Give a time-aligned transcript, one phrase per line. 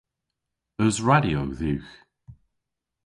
[0.83, 1.91] Eus radyo dhywgh?